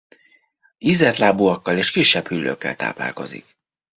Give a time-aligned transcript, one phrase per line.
[0.77, 3.55] Ízeltlábúakkal és kisebb hüllőkkel táplálkozik.